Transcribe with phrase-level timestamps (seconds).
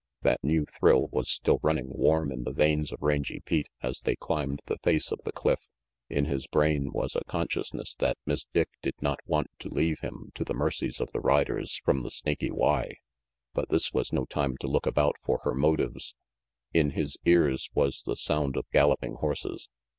[0.23, 4.15] That new thrill was still running warm in the veins of Rangy Pete as they
[4.15, 5.67] climbed the face of the cliff.
[6.09, 10.31] In his brain was a consciousness that Miss Dick did not want to leave him
[10.33, 12.95] to the mercies of the riders from the Snaky Y;
[13.53, 16.15] but this was no time to look about RANGY PETE 363 for her motives.
[16.73, 19.69] In his ears was the sound of gallop ing horses.